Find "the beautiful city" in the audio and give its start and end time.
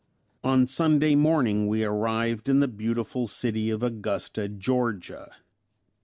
2.59-3.69